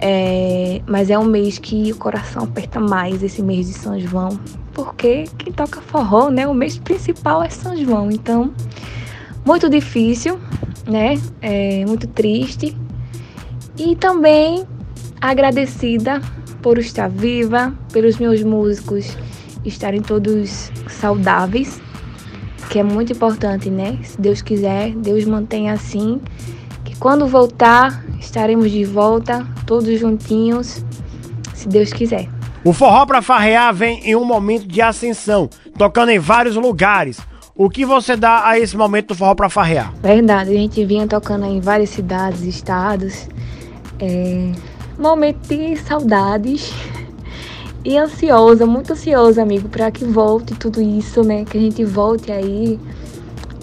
É, 0.00 0.82
mas 0.84 1.10
é 1.10 1.18
um 1.18 1.26
mês 1.26 1.60
que 1.60 1.92
o 1.92 1.96
coração 1.96 2.42
aperta 2.42 2.80
mais, 2.80 3.22
esse 3.22 3.40
mês 3.40 3.68
de 3.68 3.74
São 3.74 4.00
João, 4.00 4.30
porque 4.72 5.26
quem 5.38 5.52
toca 5.52 5.80
forró, 5.80 6.28
né? 6.28 6.44
O 6.48 6.54
mês 6.54 6.76
principal 6.76 7.40
é 7.40 7.48
São 7.48 7.76
João. 7.76 8.10
Então, 8.10 8.52
muito 9.44 9.70
difícil, 9.70 10.40
né? 10.88 11.20
É, 11.40 11.84
muito 11.86 12.08
triste, 12.08 12.76
e 13.76 13.96
também 13.96 14.66
agradecida 15.22 16.20
por 16.60 16.78
estar 16.78 17.08
viva, 17.08 17.72
pelos 17.92 18.18
meus 18.18 18.42
músicos 18.42 19.16
estarem 19.64 20.02
todos 20.02 20.72
saudáveis, 20.88 21.80
que 22.68 22.78
é 22.78 22.82
muito 22.82 23.12
importante, 23.12 23.70
né? 23.70 23.98
Se 24.02 24.20
Deus 24.20 24.42
quiser, 24.42 24.90
Deus 24.96 25.24
mantenha 25.24 25.72
assim, 25.72 26.20
que 26.84 26.96
quando 26.96 27.26
voltar, 27.26 28.04
estaremos 28.18 28.70
de 28.70 28.84
volta, 28.84 29.46
todos 29.66 30.00
juntinhos, 30.00 30.84
se 31.54 31.68
Deus 31.68 31.92
quiser. 31.92 32.28
O 32.64 32.72
Forró 32.72 33.06
para 33.06 33.22
Farrear 33.22 33.72
vem 33.74 34.00
em 34.04 34.16
um 34.16 34.24
momento 34.24 34.66
de 34.66 34.80
ascensão, 34.80 35.48
tocando 35.76 36.10
em 36.10 36.18
vários 36.18 36.56
lugares. 36.56 37.20
O 37.54 37.68
que 37.68 37.84
você 37.84 38.16
dá 38.16 38.46
a 38.46 38.58
esse 38.58 38.76
momento 38.76 39.08
do 39.08 39.14
Forró 39.14 39.34
para 39.34 39.48
Farrear? 39.48 39.92
Verdade, 40.02 40.50
a 40.50 40.54
gente 40.54 40.84
vinha 40.84 41.06
tocando 41.06 41.44
em 41.44 41.60
várias 41.60 41.90
cidades, 41.90 42.42
estados, 42.42 43.28
é, 44.00 44.52
momento 44.98 45.48
de 45.48 45.76
saudades 45.76 46.72
e 47.84 47.96
ansiosa, 47.96 48.64
muito 48.66 48.92
ansiosa, 48.92 49.42
amigo, 49.42 49.68
para 49.68 49.90
que 49.90 50.04
volte 50.04 50.54
tudo 50.54 50.80
isso, 50.80 51.22
né? 51.22 51.44
Que 51.44 51.58
a 51.58 51.60
gente 51.60 51.84
volte 51.84 52.30
aí 52.30 52.78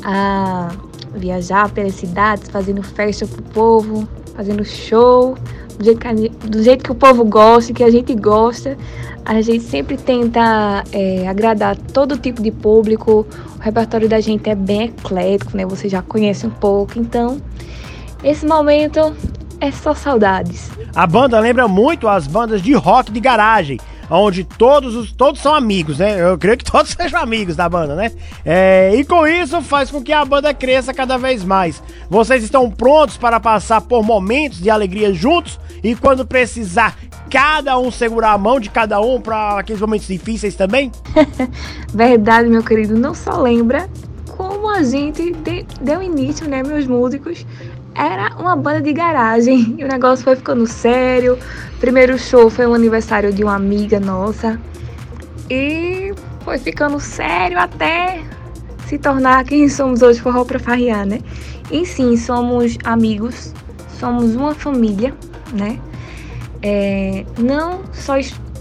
a 0.04 0.72
viajar 1.16 1.70
pelas 1.72 1.96
cidades, 1.96 2.50
fazendo 2.50 2.84
festa 2.84 3.26
pro 3.26 3.42
povo, 3.44 4.08
fazendo 4.36 4.64
show, 4.66 5.36
do 5.78 5.86
jeito 5.86 6.00
que, 6.00 6.30
do 6.48 6.62
jeito 6.62 6.84
que 6.84 6.92
o 6.92 6.96
povo 6.96 7.24
gosta, 7.24 7.74
que 7.74 7.84
a 7.84 7.90
gente 7.90 8.14
gosta. 8.16 8.78
A 9.26 9.42
gente 9.42 9.64
sempre 9.64 9.96
tenta 9.96 10.84
é, 10.92 11.28
agradar 11.28 11.78
todo 11.78 12.18
tipo 12.18 12.42
de 12.42 12.52
público. 12.52 13.26
O 13.58 13.62
repertório 13.62 14.10
da 14.10 14.20
gente 14.20 14.50
é 14.50 14.56
bem 14.56 14.86
eclético, 14.86 15.56
né? 15.56 15.66
Você 15.66 15.88
já 15.88 16.02
conhece 16.02 16.48
um 16.48 16.50
pouco. 16.50 16.98
Então, 16.98 17.40
esse 18.24 18.46
momento 18.46 19.16
é 19.60 19.72
só 19.72 19.94
saudades. 19.94 20.70
A 20.96 21.06
banda 21.06 21.40
lembra 21.40 21.68
muito 21.68 22.08
as 22.08 22.28
bandas 22.28 22.62
de 22.62 22.74
rock 22.74 23.12
de 23.12 23.20
garagem, 23.20 23.80
onde 24.10 24.44
todos 24.44 24.96
os 24.96 25.12
todos 25.12 25.42
são 25.42 25.54
amigos, 25.54 26.00
né? 26.00 26.20
Eu 26.20 26.38
creio 26.38 26.58
que 26.58 26.66
todos 26.70 26.92
sejam 26.92 27.20
amigos 27.20 27.56
da 27.56 27.68
banda, 27.68 27.96
né? 27.96 28.12
É, 28.46 28.94
e 28.96 29.04
com 29.04 29.28
isso 29.28 29.62
faz 29.62 29.92
com 29.92 30.02
que 30.02 30.14
a 30.14 30.24
banda 30.26 30.54
cresça 30.54 30.94
cada 30.94 31.18
vez 31.18 31.44
mais. 31.44 31.82
Vocês 32.10 32.44
estão 32.44 32.70
prontos 32.70 33.18
para 33.18 33.40
passar 33.40 33.82
por 33.82 34.04
momentos 34.04 34.60
de 34.60 34.70
alegria 34.70 35.14
juntos 35.14 35.60
e 35.84 35.96
quando 35.96 36.26
precisar 36.26 36.98
cada 37.30 37.78
um 37.78 37.92
segurar 37.92 38.32
a 38.32 38.38
mão 38.38 38.60
de 38.60 38.70
cada 38.70 39.00
um 39.00 39.22
para 39.22 39.60
aqueles 39.60 39.82
momentos 39.82 40.08
difíceis 40.08 40.56
também? 40.56 40.92
Verdade, 41.94 42.50
meu 42.50 42.64
querido. 42.64 42.98
Não 42.98 43.14
só 43.14 43.40
lembra 43.40 43.88
como 44.36 44.70
a 44.70 44.82
gente 44.84 45.32
de, 45.32 45.66
deu 45.82 46.02
início, 46.02 46.48
né, 46.50 46.64
meus 46.64 46.88
músicos, 46.88 47.46
era 48.00 48.34
uma 48.40 48.56
banda 48.56 48.82
de 48.82 48.94
garagem. 48.94 49.76
E 49.78 49.84
o 49.84 49.88
negócio 49.88 50.24
foi 50.24 50.36
ficando 50.36 50.66
sério. 50.66 51.38
Primeiro 51.80 52.18
show 52.18 52.50
foi 52.50 52.66
um 52.66 52.74
aniversário 52.74 53.34
de 53.34 53.44
uma 53.44 53.56
amiga 53.56 54.00
nossa. 54.00 54.60
E 55.50 56.14
foi 56.46 56.58
ficando 56.58 57.00
sério 57.00 57.60
até 57.60 58.24
se 58.88 58.98
tornar 58.98 59.44
quem 59.44 59.68
somos 59.68 60.02
hoje, 60.02 60.20
forró 60.22 60.46
pra 60.46 60.60
farrear, 60.60 61.06
né? 61.06 61.20
E 61.70 61.86
sim, 61.86 62.18
somos 62.18 62.78
amigos, 62.84 63.54
somos 64.00 64.36
uma 64.36 64.56
família, 64.56 65.14
né? 65.54 65.80
É, 66.62 67.26
não 67.38 67.82
só, 67.94 68.14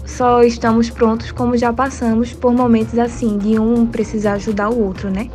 só 0.05 0.43
estamos 0.43 0.89
prontos, 0.89 1.31
como 1.31 1.57
já 1.57 1.73
passamos 1.73 2.33
por 2.33 2.53
momentos 2.53 2.97
assim, 2.99 3.37
de 3.37 3.59
um 3.59 3.85
precisar 3.87 4.33
ajudar 4.33 4.69
o 4.69 4.79
outro, 4.79 5.09
né? 5.09 5.29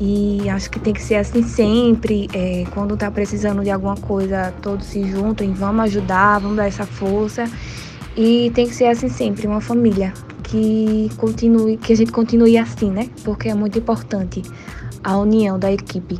E 0.00 0.48
acho 0.48 0.70
que 0.70 0.80
tem 0.80 0.94
que 0.94 1.02
ser 1.02 1.16
assim 1.16 1.42
sempre. 1.42 2.26
É, 2.32 2.64
quando 2.72 2.96
tá 2.96 3.10
precisando 3.10 3.62
de 3.62 3.70
alguma 3.70 3.96
coisa, 3.96 4.52
todos 4.62 4.86
se 4.86 5.04
juntam 5.04 5.46
e 5.46 5.50
vamos 5.52 5.84
ajudar, 5.84 6.38
vamos 6.38 6.56
dar 6.56 6.66
essa 6.66 6.86
força. 6.86 7.44
E 8.16 8.50
tem 8.54 8.66
que 8.66 8.74
ser 8.74 8.86
assim 8.86 9.10
sempre, 9.10 9.46
uma 9.46 9.60
família 9.60 10.12
que 10.42 11.10
continue, 11.18 11.76
que 11.76 11.92
a 11.92 11.96
gente 11.96 12.10
continue 12.10 12.56
assim, 12.56 12.90
né? 12.90 13.10
Porque 13.22 13.48
é 13.50 13.54
muito 13.54 13.78
importante 13.78 14.42
a 15.04 15.18
união 15.18 15.58
da 15.58 15.70
equipe. 15.70 16.18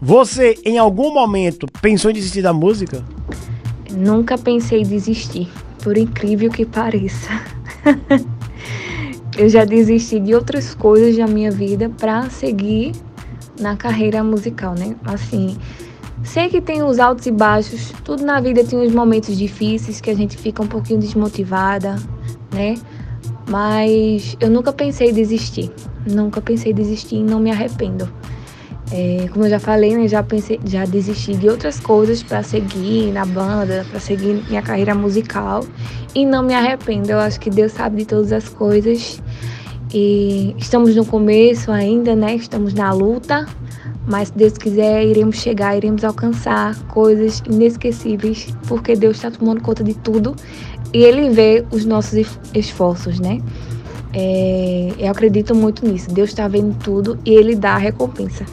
Você, 0.00 0.54
em 0.64 0.78
algum 0.78 1.12
momento, 1.12 1.66
pensou 1.82 2.10
em 2.10 2.14
desistir 2.14 2.42
da 2.42 2.52
música? 2.52 3.04
Nunca 3.90 4.38
pensei 4.38 4.82
em 4.82 4.86
desistir, 4.86 5.50
por 5.82 5.98
incrível 5.98 6.50
que 6.50 6.64
pareça. 6.64 7.30
Eu 9.36 9.48
já 9.50 9.64
desisti 9.64 10.18
de 10.18 10.34
outras 10.34 10.74
coisas 10.74 11.16
da 11.16 11.26
minha 11.26 11.50
vida 11.50 11.90
para 11.98 12.30
seguir 12.30 12.92
na 13.60 13.76
carreira 13.76 14.22
musical, 14.22 14.74
né? 14.74 14.96
Assim, 15.04 15.56
sei 16.22 16.48
que 16.48 16.60
tem 16.60 16.82
os 16.82 16.98
altos 16.98 17.26
e 17.26 17.30
baixos, 17.30 17.92
tudo 18.04 18.24
na 18.24 18.40
vida 18.40 18.64
tem 18.64 18.78
uns 18.78 18.92
momentos 18.92 19.36
difíceis 19.36 20.00
que 20.00 20.10
a 20.10 20.14
gente 20.14 20.36
fica 20.36 20.62
um 20.62 20.66
pouquinho 20.66 21.00
desmotivada, 21.00 21.96
né? 22.52 22.74
Mas 23.48 24.36
eu 24.40 24.50
nunca 24.50 24.72
pensei 24.72 25.10
em 25.10 25.14
desistir, 25.14 25.70
nunca 26.06 26.40
pensei 26.40 26.72
em 26.72 26.74
desistir 26.74 27.16
e 27.16 27.22
não 27.22 27.38
me 27.38 27.50
arrependo. 27.50 28.08
É, 28.90 29.28
como 29.32 29.44
eu 29.44 29.50
já 29.50 29.58
falei, 29.58 29.96
né, 29.96 30.06
já 30.06 30.22
pensei, 30.22 30.60
já 30.64 30.84
desisti 30.84 31.34
de 31.34 31.48
outras 31.48 31.80
coisas 31.80 32.22
para 32.22 32.42
seguir 32.44 33.10
na 33.12 33.24
banda, 33.24 33.84
para 33.90 33.98
seguir 33.98 34.44
minha 34.48 34.62
carreira 34.62 34.94
musical 34.94 35.64
e 36.14 36.24
não 36.24 36.42
me 36.42 36.54
arrependo. 36.54 37.10
Eu 37.10 37.18
acho 37.18 37.40
que 37.40 37.50
Deus 37.50 37.72
sabe 37.72 37.98
de 37.98 38.04
todas 38.04 38.32
as 38.32 38.48
coisas 38.48 39.20
e 39.92 40.54
estamos 40.58 40.94
no 40.94 41.04
começo 41.04 41.70
ainda, 41.70 42.14
né? 42.14 42.34
Estamos 42.34 42.74
na 42.74 42.92
luta, 42.92 43.46
mas 44.06 44.28
se 44.28 44.34
Deus 44.34 44.58
quiser, 44.58 45.04
iremos 45.04 45.36
chegar, 45.36 45.76
iremos 45.76 46.04
alcançar 46.04 46.76
coisas 46.88 47.42
inesquecíveis, 47.48 48.48
porque 48.66 48.94
Deus 48.96 49.16
está 49.16 49.30
tomando 49.30 49.62
conta 49.62 49.82
de 49.84 49.94
tudo 49.94 50.34
e 50.92 51.02
Ele 51.02 51.30
vê 51.30 51.64
os 51.70 51.84
nossos 51.84 52.38
esforços, 52.54 53.20
né? 53.20 53.40
É, 54.12 54.92
eu 54.98 55.10
acredito 55.10 55.54
muito 55.54 55.86
nisso. 55.86 56.10
Deus 56.10 56.30
está 56.30 56.48
vendo 56.48 56.76
tudo 56.82 57.18
e 57.24 57.34
Ele 57.34 57.54
dá 57.54 57.74
a 57.74 57.78
recompensa. 57.78 58.44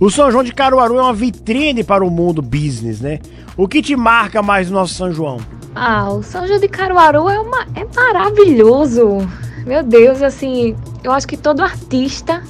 O 0.00 0.10
São 0.10 0.30
João 0.30 0.42
de 0.42 0.52
Caruaru 0.52 0.98
é 0.98 1.02
uma 1.02 1.14
vitrine 1.14 1.84
para 1.84 2.04
o 2.04 2.10
mundo 2.10 2.42
business, 2.42 3.00
né? 3.00 3.20
O 3.56 3.68
que 3.68 3.82
te 3.82 3.94
marca 3.94 4.42
mais 4.42 4.68
no 4.68 4.74
nosso 4.74 4.94
São 4.94 5.12
João? 5.12 5.38
Ah, 5.74 6.10
o 6.10 6.22
São 6.22 6.46
João 6.46 6.58
de 6.58 6.68
Caruaru 6.68 7.28
é, 7.28 7.38
uma, 7.38 7.66
é 7.74 7.86
maravilhoso. 7.94 9.18
Meu 9.66 9.82
Deus, 9.82 10.22
assim, 10.22 10.76
eu 11.04 11.12
acho 11.12 11.26
que 11.26 11.36
todo 11.36 11.62
artista 11.62 12.42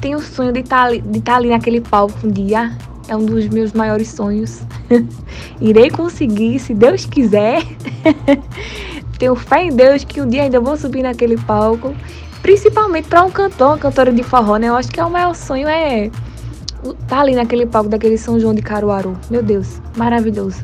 tem 0.00 0.14
o 0.14 0.20
sonho 0.20 0.52
de 0.52 0.60
estar 0.60 0.88
tá, 0.88 0.96
de 0.96 1.20
tá 1.20 1.36
ali 1.36 1.48
naquele 1.48 1.80
palco 1.80 2.26
um 2.26 2.30
dia 2.30 2.72
É 3.08 3.16
um 3.16 3.24
dos 3.24 3.48
meus 3.48 3.72
maiores 3.72 4.08
sonhos. 4.08 4.62
Irei 5.60 5.90
conseguir, 5.90 6.58
se 6.58 6.74
Deus 6.74 7.04
quiser. 7.04 7.62
Tenho 9.18 9.34
fé 9.34 9.64
em 9.64 9.74
Deus 9.74 10.04
que 10.04 10.20
um 10.20 10.28
dia 10.28 10.42
ainda 10.42 10.60
vou 10.60 10.76
subir 10.76 11.02
naquele 11.02 11.36
palco. 11.36 11.94
Principalmente 12.42 13.08
para 13.08 13.24
um 13.24 13.30
cantor, 13.30 13.68
uma 13.68 13.78
cantora 13.78 14.12
de 14.12 14.22
forró, 14.22 14.56
né? 14.56 14.68
Eu 14.68 14.76
acho 14.76 14.90
que 14.90 15.00
é 15.00 15.04
o 15.04 15.10
maior 15.10 15.34
sonho 15.34 15.68
é 15.68 16.10
tá 17.08 17.20
ali 17.20 17.34
naquele 17.34 17.66
palco 17.66 17.88
daquele 17.88 18.18
São 18.18 18.38
João 18.38 18.54
de 18.54 18.62
Caruaru. 18.62 19.16
Meu 19.30 19.42
Deus, 19.42 19.80
maravilhoso. 19.96 20.62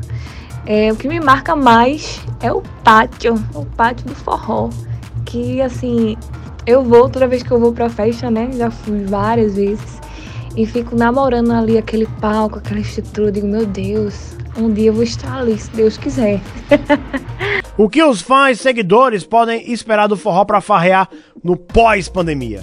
É, 0.65 0.91
o 0.91 0.95
que 0.95 1.07
me 1.07 1.19
marca 1.19 1.55
mais 1.55 2.21
é 2.39 2.51
o 2.51 2.61
pátio, 2.83 3.35
o 3.53 3.65
pátio 3.65 4.05
do 4.05 4.15
forró. 4.15 4.69
Que 5.25 5.61
assim, 5.61 6.17
eu 6.65 6.83
vou 6.83 7.09
toda 7.09 7.27
vez 7.27 7.43
que 7.43 7.51
eu 7.51 7.59
vou 7.59 7.73
pra 7.73 7.89
festa, 7.89 8.29
né? 8.31 8.49
Já 8.53 8.71
fui 8.71 9.03
várias 9.05 9.55
vezes. 9.55 10.01
E 10.55 10.65
fico 10.65 10.95
namorando 10.95 11.51
ali 11.51 11.77
aquele 11.77 12.07
palco, 12.21 12.59
aquela 12.59 12.79
estrutura. 12.79 13.31
Digo, 13.31 13.47
meu 13.47 13.65
Deus, 13.65 14.35
um 14.57 14.71
dia 14.71 14.87
eu 14.87 14.93
vou 14.93 15.03
estar 15.03 15.39
ali, 15.39 15.57
se 15.57 15.71
Deus 15.71 15.97
quiser. 15.97 16.39
o 17.77 17.89
que 17.89 18.03
os 18.03 18.21
fãs 18.21 18.59
seguidores 18.59 19.25
podem 19.25 19.71
esperar 19.71 20.07
do 20.07 20.15
forró 20.15 20.45
para 20.45 20.61
farrear 20.61 21.09
no 21.43 21.57
pós-pandemia? 21.57 22.61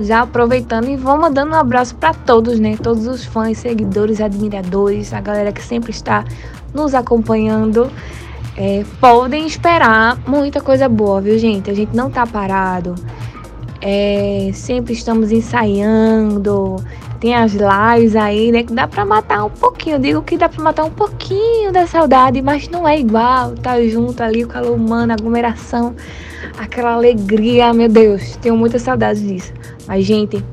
Já 0.00 0.22
aproveitando 0.22 0.88
e 0.88 0.96
vou 0.96 1.18
mandando 1.18 1.52
um 1.52 1.58
abraço 1.58 1.94
para 1.96 2.14
todos, 2.14 2.58
né? 2.58 2.76
Todos 2.82 3.06
os 3.06 3.24
fãs, 3.24 3.58
seguidores, 3.58 4.20
admiradores, 4.20 5.12
a 5.12 5.20
galera 5.20 5.52
que 5.52 5.62
sempre 5.62 5.90
está 5.90 6.24
nos 6.72 6.94
acompanhando. 6.94 7.90
É, 8.60 8.84
podem 9.00 9.46
esperar 9.46 10.18
muita 10.26 10.60
coisa 10.60 10.88
boa, 10.88 11.20
viu, 11.20 11.38
gente? 11.38 11.70
A 11.70 11.74
gente 11.74 11.94
não 11.94 12.10
tá 12.10 12.26
parado. 12.26 12.96
É, 13.80 14.50
sempre 14.52 14.94
estamos 14.94 15.30
ensaiando. 15.30 16.74
Tem 17.20 17.36
as 17.36 17.52
lives 17.52 18.16
aí, 18.16 18.50
né? 18.50 18.64
Que 18.64 18.72
dá 18.72 18.88
pra 18.88 19.04
matar 19.04 19.44
um 19.44 19.50
pouquinho. 19.50 20.00
Digo 20.00 20.22
que 20.22 20.36
dá 20.36 20.48
pra 20.48 20.60
matar 20.60 20.84
um 20.84 20.90
pouquinho 20.90 21.70
da 21.70 21.86
saudade, 21.86 22.42
mas 22.42 22.68
não 22.68 22.86
é 22.86 22.98
igual. 22.98 23.52
Tá 23.52 23.80
junto 23.82 24.20
ali, 24.24 24.44
o 24.44 24.48
calor 24.48 24.74
humano, 24.74 25.12
a 25.12 25.14
aglomeração, 25.14 25.94
aquela 26.58 26.94
alegria. 26.94 27.72
Meu 27.72 27.88
Deus, 27.88 28.34
tenho 28.38 28.56
muita 28.56 28.80
saudade 28.80 29.24
disso. 29.24 29.52
Mas, 29.86 30.04
gente, 30.04 30.44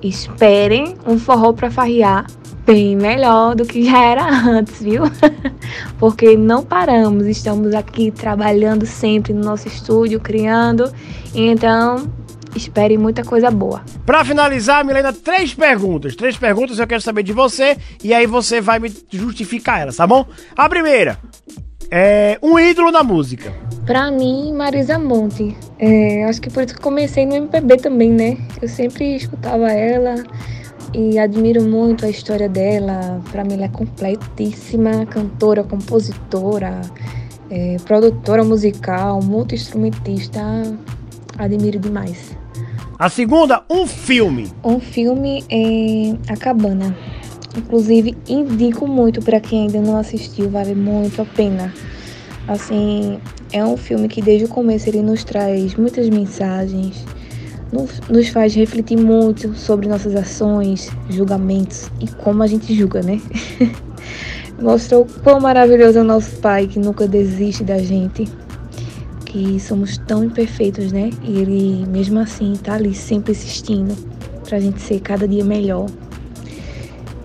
esperem 0.00 0.94
um 1.04 1.18
forró 1.18 1.52
pra 1.52 1.72
farrear 1.72 2.24
bem 2.64 2.96
melhor 2.96 3.54
do 3.54 3.64
que 3.64 3.84
já 3.84 4.04
era 4.04 4.24
antes, 4.48 4.82
viu? 4.82 5.04
Porque 5.98 6.36
não 6.36 6.64
paramos, 6.64 7.26
estamos 7.26 7.74
aqui 7.74 8.10
trabalhando 8.10 8.86
sempre 8.86 9.32
no 9.32 9.42
nosso 9.42 9.68
estúdio, 9.68 10.20
criando. 10.20 10.92
Então, 11.34 12.10
espere 12.54 12.96
muita 12.96 13.24
coisa 13.24 13.50
boa. 13.50 13.82
Para 14.04 14.24
finalizar, 14.24 14.84
Milena, 14.84 15.12
três 15.12 15.54
perguntas. 15.54 16.14
Três 16.16 16.36
perguntas 16.36 16.78
eu 16.78 16.86
quero 16.86 17.02
saber 17.02 17.22
de 17.22 17.32
você 17.32 17.76
e 18.02 18.12
aí 18.14 18.26
você 18.26 18.60
vai 18.60 18.78
me 18.78 18.92
justificar 19.10 19.80
elas, 19.80 19.96
tá 19.96 20.06
bom? 20.06 20.26
A 20.56 20.68
primeira, 20.68 21.18
é 21.90 22.38
um 22.42 22.58
ídolo 22.58 22.90
na 22.90 23.02
música. 23.02 23.52
Pra 23.84 24.10
mim, 24.10 24.52
Marisa 24.52 24.98
Monte. 24.98 25.56
É, 25.78 26.24
acho 26.24 26.40
que 26.40 26.48
por 26.48 26.62
isso 26.62 26.74
que 26.74 26.80
comecei 26.80 27.26
no 27.26 27.34
MPB 27.34 27.76
também, 27.78 28.10
né? 28.10 28.38
Eu 28.60 28.68
sempre 28.68 29.16
escutava 29.16 29.70
ela 29.70 30.14
e 30.94 31.18
admiro 31.18 31.62
muito 31.62 32.04
a 32.04 32.10
história 32.10 32.48
dela. 32.48 33.20
Para 33.30 33.44
mim, 33.44 33.54
ela 33.54 33.64
é 33.64 33.68
completíssima, 33.68 35.06
cantora, 35.06 35.64
compositora, 35.64 36.80
é, 37.50 37.76
produtora 37.84 38.44
musical, 38.44 39.22
multi-instrumentista. 39.22 40.40
Admiro 41.38 41.78
demais. 41.78 42.36
A 42.98 43.08
segunda, 43.08 43.64
um 43.68 43.86
filme. 43.86 44.50
Um 44.62 44.78
filme 44.78 45.44
é 45.50 46.32
A 46.32 46.36
Cabana. 46.36 46.96
Inclusive, 47.56 48.16
indico 48.28 48.86
muito 48.86 49.20
para 49.20 49.40
quem 49.40 49.62
ainda 49.62 49.80
não 49.80 49.96
assistiu, 49.96 50.48
vale 50.48 50.74
muito 50.74 51.20
a 51.20 51.24
pena. 51.24 51.72
Assim, 52.48 53.18
é 53.52 53.64
um 53.64 53.76
filme 53.76 54.08
que 54.08 54.22
desde 54.22 54.46
o 54.46 54.48
começo 54.48 54.88
ele 54.88 55.02
nos 55.02 55.22
traz 55.24 55.74
muitas 55.74 56.08
mensagens, 56.08 57.04
nos 57.72 58.28
faz 58.28 58.54
refletir 58.54 58.98
muito 58.98 59.54
sobre 59.54 59.88
nossas 59.88 60.14
ações, 60.14 60.90
julgamentos 61.08 61.90
e 62.00 62.06
como 62.06 62.42
a 62.42 62.46
gente 62.46 62.74
julga, 62.74 63.02
né? 63.02 63.20
Mostrou 64.60 65.06
quão 65.24 65.40
maravilhoso 65.40 65.98
é 65.98 66.02
o 66.02 66.04
nosso 66.04 66.36
Pai 66.36 66.66
que 66.66 66.78
nunca 66.78 67.08
desiste 67.08 67.64
da 67.64 67.78
gente, 67.78 68.28
que 69.24 69.58
somos 69.58 69.96
tão 69.98 70.22
imperfeitos, 70.24 70.92
né? 70.92 71.10
E 71.22 71.38
Ele, 71.38 71.86
mesmo 71.88 72.20
assim, 72.20 72.52
tá 72.62 72.74
ali 72.74 72.94
sempre 72.94 73.32
insistindo 73.32 73.96
pra 74.46 74.60
gente 74.60 74.80
ser 74.80 75.00
cada 75.00 75.26
dia 75.26 75.44
melhor. 75.44 75.86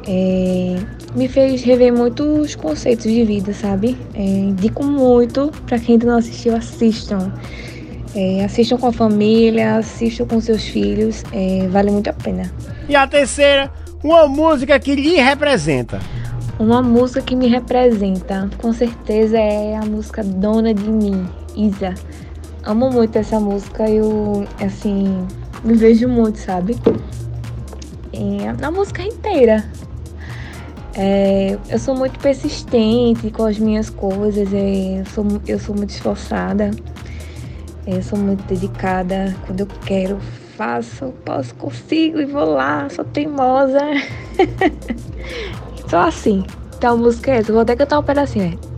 É, 0.07 0.77
me 1.13 1.27
fez 1.27 1.61
rever 1.63 1.93
muitos 1.93 2.55
conceitos 2.55 3.11
de 3.11 3.25
vida, 3.25 3.53
sabe? 3.53 3.97
É, 4.13 4.23
indico 4.23 4.83
muito 4.85 5.51
para 5.65 5.77
quem 5.77 5.93
ainda 5.95 6.07
não 6.07 6.17
assistiu, 6.17 6.55
assistam. 6.55 7.33
É, 8.19 8.43
assistam 8.43 8.77
com 8.77 8.87
a 8.87 8.91
família, 8.91 9.75
assistam 9.75 10.25
com 10.25 10.41
seus 10.41 10.63
filhos, 10.63 11.23
é, 11.31 11.67
vale 11.67 11.91
muito 11.91 12.09
a 12.09 12.13
pena. 12.13 12.51
E 12.89 12.95
a 12.95 13.05
terceira, 13.05 13.71
uma 14.03 14.27
música 14.27 14.79
que 14.79 14.95
lhe 14.95 15.17
representa. 15.17 15.99
Uma 16.57 16.81
música 16.81 17.21
que 17.21 17.35
me 17.35 17.47
representa, 17.47 18.49
com 18.57 18.73
certeza 18.73 19.37
é 19.37 19.75
a 19.75 19.85
música 19.85 20.23
Dona 20.23 20.73
de 20.73 20.89
Mim, 20.89 21.27
Isa. 21.55 21.93
Amo 22.63 22.89
muito 22.89 23.15
essa 23.15 23.39
música, 23.39 23.87
eu, 23.87 24.47
assim, 24.65 25.27
me 25.63 25.75
vejo 25.75 26.07
muito, 26.07 26.39
sabe? 26.39 26.75
É, 28.11 28.51
na 28.59 28.71
música 28.71 29.03
inteira. 29.03 29.63
É, 30.95 31.55
eu 31.69 31.77
sou 31.77 31.95
muito 31.95 32.17
persistente 32.17 33.29
com 33.29 33.43
as 33.43 33.59
minhas 33.59 33.91
coisas, 33.91 34.51
é, 34.51 35.01
eu, 35.01 35.05
sou, 35.05 35.25
eu 35.47 35.59
sou 35.59 35.75
muito 35.75 35.91
esforçada. 35.91 36.71
Eu 37.87 38.03
sou 38.03 38.19
muito 38.19 38.43
dedicada. 38.43 39.33
Quando 39.45 39.61
eu 39.61 39.67
quero, 39.85 40.19
faço, 40.57 41.13
posso, 41.23 41.55
consigo 41.55 42.19
e 42.19 42.25
vou 42.25 42.43
lá. 42.43 42.89
Sou 42.89 43.05
teimosa. 43.05 43.79
Só 45.89 46.01
assim. 46.01 46.45
Então 46.77 46.95
a 46.95 46.97
música 46.97 47.31
é 47.31 47.37
essa. 47.37 47.53
Vou 47.53 47.61
até 47.61 47.77
cantar 47.77 47.99
um 47.99 48.03
pedacinho. 48.03 48.59
É. 48.61 48.77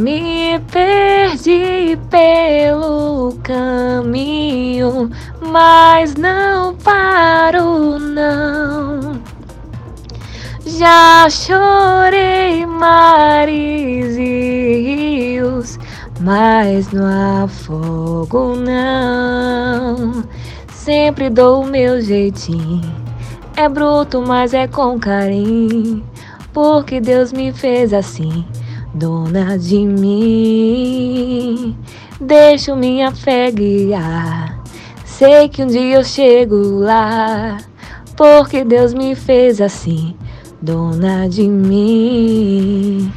Me 0.00 0.58
perdi 0.72 1.96
pelo 2.10 3.38
caminho, 3.44 5.08
mas 5.40 6.16
não 6.16 6.74
paro, 6.74 7.98
não. 8.00 9.22
Já 10.66 11.30
chorei 11.30 12.66
mares 12.66 14.16
e 14.18 14.82
rios 14.82 15.78
mas 16.26 16.90
no 16.90 17.04
afogo 17.44 18.56
não. 18.56 20.24
Sempre 20.72 21.30
dou 21.30 21.62
o 21.62 21.66
meu 21.66 22.02
jeitinho. 22.02 22.82
É 23.56 23.68
bruto, 23.68 24.20
mas 24.20 24.52
é 24.52 24.66
com 24.66 24.98
carinho. 24.98 26.04
Porque 26.52 27.00
Deus 27.00 27.32
me 27.32 27.52
fez 27.52 27.92
assim, 27.92 28.44
dona 28.92 29.56
de 29.56 29.78
mim. 29.78 31.78
Deixo 32.20 32.74
minha 32.74 33.12
fé 33.12 33.52
guiar. 33.52 34.60
Sei 35.04 35.48
que 35.48 35.62
um 35.62 35.68
dia 35.68 35.94
eu 35.94 36.02
chego 36.02 36.80
lá. 36.80 37.58
Porque 38.16 38.64
Deus 38.64 38.92
me 38.92 39.14
fez 39.14 39.60
assim, 39.60 40.16
dona 40.60 41.28
de 41.28 41.46
mim. 41.46 43.12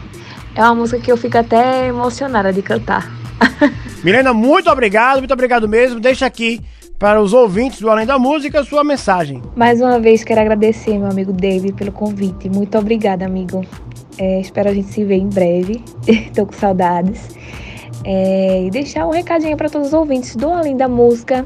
É 0.56 0.62
uma 0.64 0.76
música 0.76 1.02
que 1.02 1.12
eu 1.12 1.18
fico 1.18 1.38
até 1.38 1.88
emocionada 1.88 2.52
de 2.52 2.62
cantar. 2.62 3.12
Milena, 4.04 4.34
muito 4.34 4.70
obrigado, 4.70 5.20
muito 5.20 5.34
obrigado 5.34 5.68
mesmo. 5.68 6.00
Deixa 6.00 6.26
aqui 6.26 6.62
para 6.98 7.22
os 7.22 7.34
ouvintes 7.34 7.80
do 7.80 7.90
Além 7.90 8.06
da 8.06 8.20
Música 8.20 8.64
sua 8.64 8.84
mensagem. 8.84 9.42
Mais 9.56 9.80
uma 9.80 10.00
vez 10.00 10.24
quero 10.24 10.42
agradecer 10.42 10.98
meu 10.98 11.10
amigo 11.10 11.32
David 11.32 11.74
pelo 11.74 11.92
convite. 11.92 12.50
Muito 12.50 12.78
obrigada, 12.78 13.26
amigo. 13.26 13.66
É, 14.18 14.42
espero 14.42 14.70
a 14.70 14.74
gente 14.74 14.90
se 14.90 15.06
ver 15.06 15.16
em 15.16 15.30
breve. 15.30 15.82
Estou 16.06 16.46
com 16.46 16.54
saudades. 16.54 17.30
É, 18.04 18.66
e 18.66 18.70
deixar 18.70 19.06
um 19.06 19.12
recadinho 19.12 19.56
para 19.56 19.70
todos 19.70 19.88
os 19.88 19.94
ouvintes 19.94 20.36
do 20.36 20.50
Além 20.50 20.76
da 20.76 20.90
Música. 20.90 21.46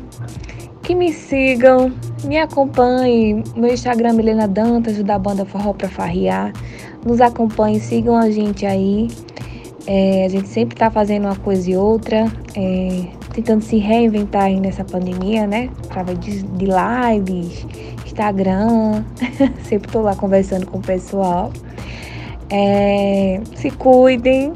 Que 0.83 0.93
me 0.93 1.13
sigam, 1.13 1.93
me 2.25 2.37
acompanhem. 2.37 3.43
Meu 3.55 3.73
Instagram 3.73 4.13
Milena 4.13 4.47
Dantas, 4.47 5.01
da 5.01 5.17
banda 5.17 5.45
Forró 5.45 5.73
pra 5.73 5.89
Farriar 5.89 6.51
nos 7.05 7.21
acompanhem, 7.21 7.79
sigam 7.79 8.15
a 8.15 8.29
gente 8.29 8.65
aí. 8.65 9.07
É, 9.85 10.25
a 10.25 10.29
gente 10.29 10.47
sempre 10.47 10.75
está 10.75 10.89
fazendo 10.89 11.25
uma 11.25 11.35
coisa 11.35 11.69
e 11.69 11.75
outra, 11.75 12.25
é, 12.55 13.05
tentando 13.33 13.61
se 13.61 13.77
reinventar 13.77 14.43
aí 14.43 14.59
nessa 14.59 14.83
pandemia, 14.85 15.45
né? 15.45 15.69
Através 15.85 16.19
de, 16.19 16.41
de 16.41 16.65
lives, 16.65 17.65
Instagram, 18.05 19.03
sempre 19.63 19.89
estou 19.89 20.01
lá 20.01 20.15
conversando 20.15 20.65
com 20.67 20.77
o 20.77 20.81
pessoal. 20.81 21.51
É, 22.49 23.41
se 23.55 23.71
cuidem, 23.71 24.53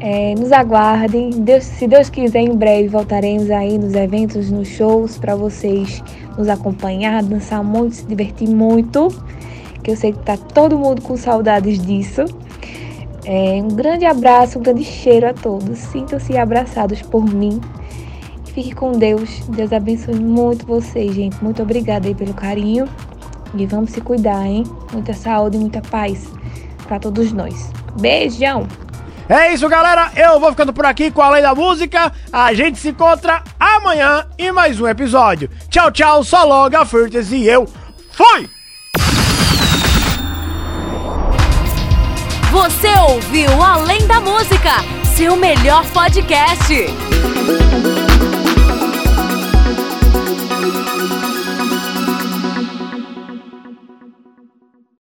é, 0.00 0.34
nos 0.34 0.52
aguardem. 0.52 1.30
Deus, 1.30 1.64
se 1.64 1.86
Deus 1.86 2.08
quiser, 2.10 2.40
em 2.40 2.54
breve 2.56 2.88
voltaremos 2.88 3.50
aí 3.50 3.78
nos 3.78 3.94
eventos, 3.94 4.50
nos 4.50 4.68
shows, 4.68 5.18
para 5.18 5.34
vocês 5.34 6.02
nos 6.36 6.48
acompanhar, 6.48 7.22
dançar 7.22 7.64
muito, 7.64 7.96
se 7.96 8.06
divertir 8.06 8.48
muito 8.48 9.08
que 9.86 9.92
eu 9.92 9.96
sei 9.96 10.12
que 10.12 10.18
tá 10.18 10.36
todo 10.36 10.76
mundo 10.76 11.00
com 11.00 11.16
saudades 11.16 11.78
disso. 11.78 12.24
É, 13.24 13.62
um 13.62 13.68
grande 13.68 14.04
abraço, 14.04 14.58
um 14.58 14.62
grande 14.62 14.82
cheiro 14.82 15.28
a 15.28 15.32
todos. 15.32 15.78
Sintam-se 15.78 16.36
abraçados 16.36 17.02
por 17.02 17.24
mim. 17.24 17.60
Fique 18.46 18.74
com 18.74 18.90
Deus. 18.90 19.44
Deus 19.48 19.72
abençoe 19.72 20.16
muito 20.16 20.66
vocês, 20.66 21.14
gente. 21.14 21.42
Muito 21.42 21.62
obrigada 21.62 22.08
aí 22.08 22.16
pelo 22.16 22.34
carinho. 22.34 22.88
E 23.54 23.64
vamos 23.64 23.90
se 23.90 24.00
cuidar, 24.00 24.44
hein? 24.44 24.64
Muita 24.92 25.14
saúde 25.14 25.56
e 25.56 25.60
muita 25.60 25.80
paz 25.82 26.28
para 26.88 26.98
todos 26.98 27.32
nós. 27.32 27.70
Beijão! 28.00 28.66
É 29.28 29.52
isso, 29.52 29.68
galera. 29.68 30.12
Eu 30.14 30.38
vou 30.38 30.50
ficando 30.50 30.72
por 30.72 30.86
aqui 30.86 31.10
com 31.10 31.20
a 31.20 31.30
Lei 31.30 31.42
da 31.42 31.54
Música. 31.54 32.12
A 32.32 32.54
gente 32.54 32.78
se 32.78 32.90
encontra 32.90 33.42
amanhã 33.58 34.26
em 34.38 34.52
mais 34.52 34.80
um 34.80 34.86
episódio. 34.86 35.50
Tchau, 35.68 35.90
tchau. 35.90 36.22
Só 36.22 36.44
logo 36.44 36.76
a 36.76 36.84
Furtes 36.84 37.32
e 37.32 37.46
eu 37.46 37.66
fui! 38.12 38.48
Você 42.50 42.88
ouviu 43.10 43.62
Além 43.62 44.06
da 44.06 44.20
Música, 44.20 44.70
seu 45.16 45.36
melhor 45.36 45.84
podcast. 45.86 46.86